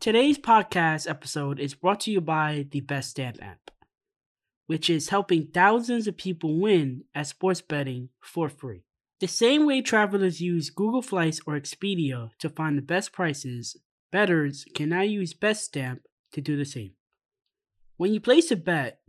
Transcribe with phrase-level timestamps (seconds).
[0.00, 3.72] Today's podcast episode is brought to you by the BetStamp app,
[4.68, 8.84] which is helping thousands of people win at sports betting for free.
[9.18, 13.76] The same way travelers use Google Flights or Expedia to find the best prices,
[14.12, 15.98] bettors can now use BetStamp
[16.32, 16.92] to do the same.
[17.96, 19.00] When you place a bet,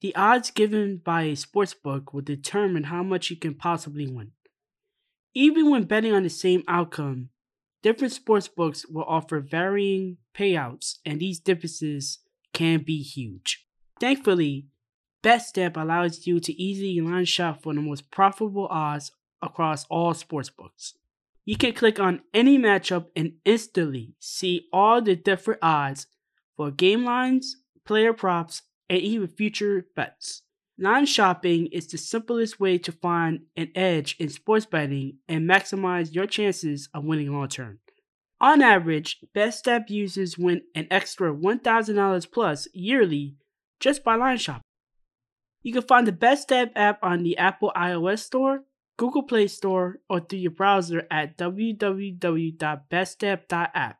[0.00, 4.30] the odds given by a sportsbook will determine how much you can possibly win.
[5.34, 7.28] Even when betting on the same outcome,
[7.82, 12.18] different sportsbooks will offer varying payouts, and these differences
[12.52, 13.66] can be huge.
[14.00, 14.66] Thankfully,
[15.22, 19.10] BetStamp allows you to easily line shop for the most profitable odds
[19.42, 20.92] across all sportsbooks.
[21.44, 26.06] You can click on any matchup and instantly see all the different odds
[26.56, 30.42] for game lines, player props, and even future bets.
[30.78, 36.14] Line shopping is the simplest way to find an edge in sports betting and maximize
[36.14, 37.80] your chances of winning long term.
[38.40, 43.36] On average, BetStamp users win an extra $1,000 plus yearly
[43.80, 44.62] just by line shopping.
[45.62, 48.62] You can find the BetStamp app on the Apple iOS Store
[48.98, 53.96] Google Play Store, or through your browser at www.betstamp.app.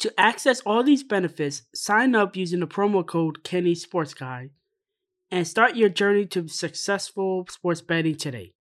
[0.00, 4.50] To access all these benefits, sign up using the promo code Kenny Sports Guy
[5.30, 8.52] and start your journey to successful sports betting today.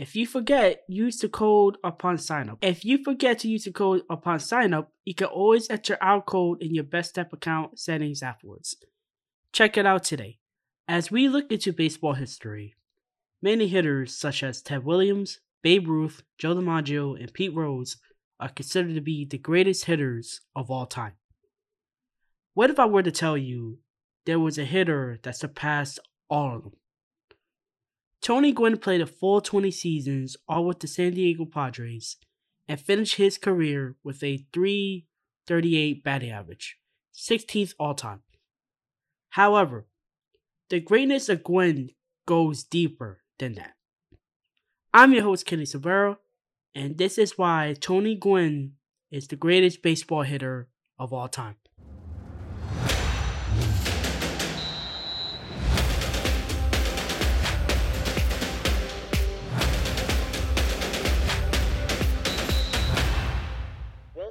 [0.00, 2.58] If you forget, use the code upon sign up.
[2.62, 6.22] If you forget to use the code upon sign up, you can always enter our
[6.22, 8.76] code in your BetStamp account settings afterwards.
[9.52, 10.38] Check it out today.
[10.88, 12.76] As we look into baseball history,
[13.42, 17.96] Many hitters such as Ted Williams, Babe Ruth, Joe DiMaggio, and Pete Rose
[18.38, 21.14] are considered to be the greatest hitters of all time.
[22.52, 23.78] What if I were to tell you
[24.26, 26.72] there was a hitter that surpassed all of them?
[28.20, 32.16] Tony Gwynn played a full 20 seasons all with the San Diego Padres
[32.68, 36.76] and finished his career with a 338 batting average,
[37.14, 38.20] 16th all time.
[39.30, 39.86] However,
[40.68, 41.90] the greatness of Gwynn
[42.26, 43.74] goes deeper than that.
[44.92, 46.18] I'm your host, Kenny Severo,
[46.74, 48.74] and this is why Tony Gwynn
[49.10, 50.68] is the greatest baseball hitter
[50.98, 51.56] of all time.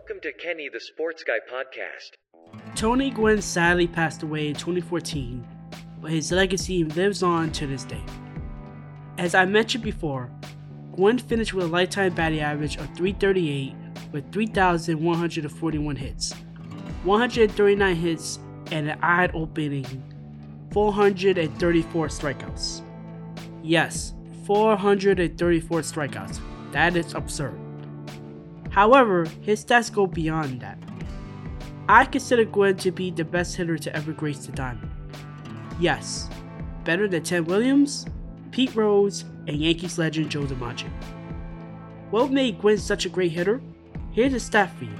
[0.09, 2.13] Welcome to Kenny the Sports Guy podcast.
[2.73, 5.47] Tony Gwynn sadly passed away in 2014,
[6.01, 8.01] but his legacy lives on to this day.
[9.19, 10.31] As I mentioned before,
[10.95, 13.75] Gwynn finished with a lifetime batting average of 338
[14.11, 16.33] with 3,141 hits,
[17.03, 18.39] 139 hits,
[18.71, 19.85] and an eye opening
[20.71, 22.81] 434 strikeouts.
[23.61, 24.15] Yes,
[24.47, 26.39] 434 strikeouts.
[26.71, 27.68] That is absurd.
[28.79, 30.77] However, his stats go beyond that.
[31.89, 34.89] I consider Gwynn to be the best hitter to ever grace the diamond.
[35.81, 36.29] Yes,
[36.85, 38.05] better than Ted Williams,
[38.51, 40.89] Pete Rose, and Yankees legend Joe DiMaggio.
[42.09, 43.61] What made Gwynn such a great hitter?
[44.13, 44.95] Here's a stat for you.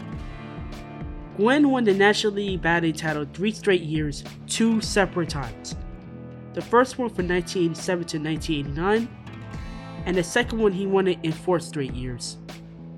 [1.38, 5.78] Gwynn won the National League batting title three straight years, two separate times.
[6.53, 9.07] The first one from 1987 to 1989,
[10.06, 12.35] and the second one he won it in four straight years,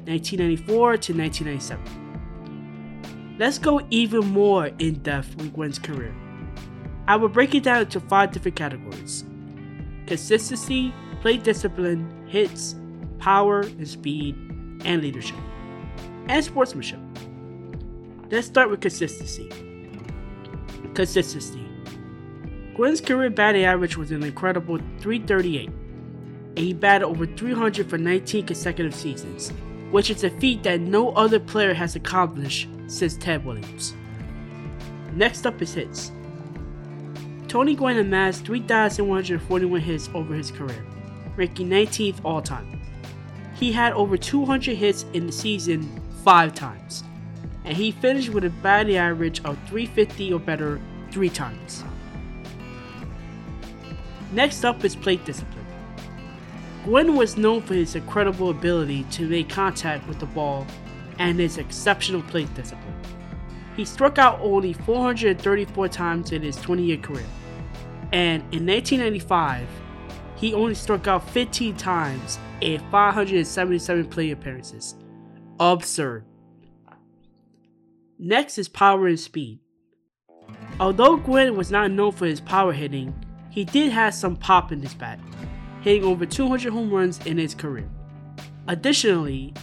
[0.06, 3.38] 1994 to 1997.
[3.38, 6.14] Let's go even more in depth with Gwynn's career.
[7.08, 9.26] I will break it down into five different categories
[10.06, 12.76] consistency, plate discipline, hits,
[13.20, 14.36] power and speed,
[14.84, 15.38] and leadership,
[16.28, 17.00] and sportsmanship.
[18.30, 19.50] Let's start with consistency.
[20.94, 21.66] Consistency.
[22.76, 28.46] Gwynn's career batting average was an incredible 338, and he batted over 300 for 19
[28.46, 29.52] consecutive seasons,
[29.92, 33.94] which is a feat that no other player has accomplished since Ted Williams.
[35.14, 36.12] Next up is hits.
[37.48, 40.86] Tony Gwynn amassed 3,141 hits over his career,
[41.36, 42.82] ranking 19th all time.
[43.56, 47.04] He had over 200 hits in the season five times,
[47.66, 51.84] and he finished with a batting average of 350 or better three times.
[54.32, 55.61] Next up is plate discipline.
[56.86, 60.66] Gwynn was known for his incredible ability to make contact with the ball
[61.20, 63.00] and his exceptional plate discipline.
[63.76, 67.26] He struck out only 434 times in his 20 year career.
[68.12, 69.68] And in 1995,
[70.36, 74.96] he only struck out 15 times in 577 play appearances.
[75.60, 76.26] Absurd.
[78.18, 79.60] Next is power and speed.
[80.80, 83.14] Although Gwynn was not known for his power hitting,
[83.52, 85.20] he did have some pop in his bat,
[85.82, 87.90] hitting over 200 home runs in his career.
[88.68, 89.54] Additionally,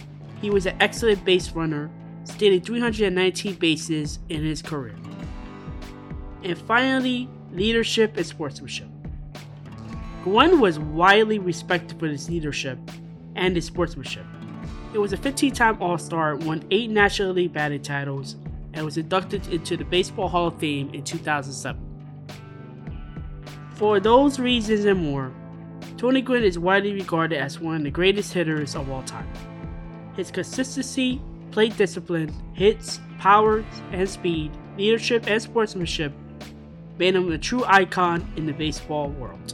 [0.41, 1.89] he was an excellent base runner
[2.23, 4.95] stealing 319 bases in his career.
[6.43, 8.87] And finally, leadership and sportsmanship.
[10.23, 12.77] Gwynn was widely respected for his leadership
[13.35, 14.25] and his sportsmanship.
[14.91, 18.35] He was a 15 time All Star, won 8 National League batting titles,
[18.73, 21.85] and was inducted into the Baseball Hall of Fame in 2007.
[23.75, 25.31] For those reasons and more,
[25.97, 29.27] Tony Gwynn is widely regarded as one of the greatest hitters of all time.
[30.15, 31.21] His consistency,
[31.51, 36.13] plate discipline, hits, powers, and speed, leadership, and sportsmanship
[36.97, 39.53] made him a true icon in the baseball world.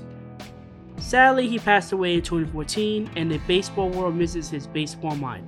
[0.98, 5.48] Sadly, he passed away in 2014, and the baseball world misses his baseball mind.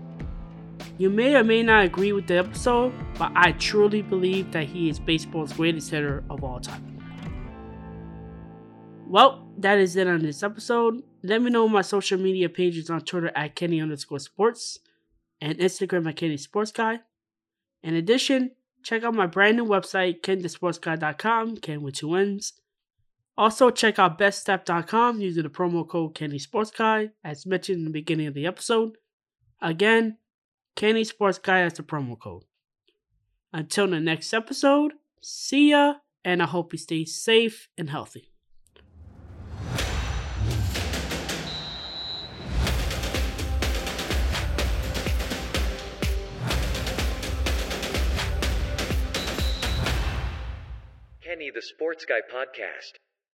[1.00, 4.89] You may or may not agree with the episode, but I truly believe that he
[4.89, 6.83] is baseball's greatest hitter of all time.
[9.07, 11.01] Well, that is it on this episode.
[11.24, 14.80] Let me know my social media pages on Twitter at Kenny underscore sports
[15.42, 17.00] and Instagram at Kenny Sports Guy.
[17.83, 18.51] In addition,
[18.83, 22.54] check out my brand new website, kenthesportsguy.com, Ken with two N's.
[23.38, 27.92] Also, check out betstamp.com using the promo code Kenny Sports Guy, as mentioned in the
[27.92, 28.98] beginning of the episode.
[29.62, 30.18] Again,
[30.75, 32.44] Kenny Sports Guy as the promo code.
[33.54, 35.95] Until the next episode, see ya,
[36.25, 38.31] and I hope you stay safe and healthy.
[51.57, 53.01] The Sports Guy Podcast.